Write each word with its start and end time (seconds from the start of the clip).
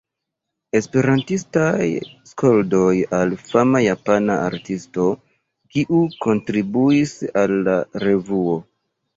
Esperantistaj 0.77 1.89
skoldoj 2.29 2.95
al 3.17 3.35
fama 3.51 3.83
japana 3.83 4.39
artisto, 4.47 5.05
kiu 5.77 6.03
kontribuis 6.27 7.17
al 7.45 7.59
la 7.69 7.79
revuo. 8.07 8.59